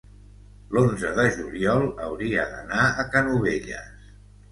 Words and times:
l'onze 0.77 1.09
de 1.19 1.25
juliol 1.35 1.85
hauria 2.05 2.45
d'anar 2.53 2.87
a 3.05 3.05
Canovelles. 3.17 4.01